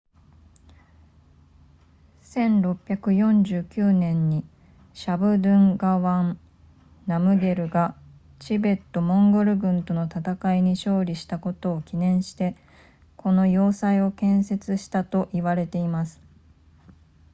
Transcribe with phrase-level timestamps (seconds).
[2.23, 4.43] 1649年に
[4.95, 6.39] シャブドゥンガワン
[7.05, 7.95] ナムゲルが
[8.39, 12.55] チベットモンゴル軍との戦いに勝利したことを記念して
[13.15, 16.19] この要塞を建設したと言われています